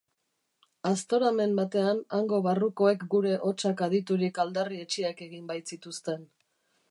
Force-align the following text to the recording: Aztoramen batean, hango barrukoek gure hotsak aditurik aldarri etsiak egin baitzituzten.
Aztoramen 0.91 1.53
batean, 1.59 1.99
hango 2.19 2.39
barrukoek 2.47 3.05
gure 3.13 3.35
hotsak 3.49 3.85
aditurik 3.89 4.41
aldarri 4.45 4.83
etsiak 4.87 5.21
egin 5.29 5.47
baitzituzten. 5.53 6.27